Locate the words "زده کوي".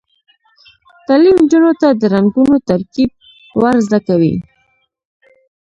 3.85-4.33